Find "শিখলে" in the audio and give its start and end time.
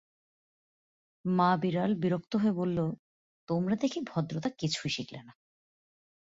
4.89-5.21